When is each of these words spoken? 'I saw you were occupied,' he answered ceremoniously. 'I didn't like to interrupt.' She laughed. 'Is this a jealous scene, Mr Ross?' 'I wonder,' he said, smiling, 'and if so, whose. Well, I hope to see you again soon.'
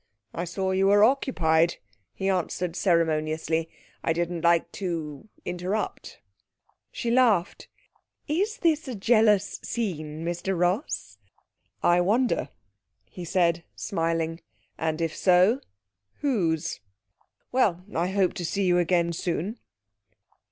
'I 0.33 0.45
saw 0.45 0.71
you 0.71 0.87
were 0.87 1.03
occupied,' 1.03 1.75
he 2.15 2.27
answered 2.27 2.75
ceremoniously. 2.75 3.69
'I 4.03 4.13
didn't 4.13 4.41
like 4.43 4.71
to 4.71 5.29
interrupt.' 5.45 6.19
She 6.91 7.11
laughed. 7.11 7.67
'Is 8.27 8.57
this 8.57 8.87
a 8.87 8.95
jealous 8.95 9.59
scene, 9.61 10.25
Mr 10.25 10.59
Ross?' 10.59 11.19
'I 11.83 12.01
wonder,' 12.01 12.49
he 13.11 13.23
said, 13.23 13.63
smiling, 13.75 14.41
'and 14.75 15.01
if 15.01 15.15
so, 15.15 15.61
whose. 16.21 16.79
Well, 17.51 17.85
I 17.95 18.07
hope 18.07 18.33
to 18.33 18.43
see 18.43 18.63
you 18.65 18.79
again 18.79 19.13
soon.' 19.13 19.59